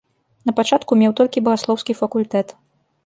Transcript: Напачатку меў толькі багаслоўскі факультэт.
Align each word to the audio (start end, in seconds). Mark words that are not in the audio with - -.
Напачатку 0.49 0.97
меў 1.01 1.11
толькі 1.19 1.43
багаслоўскі 1.49 1.97
факультэт. 2.01 2.47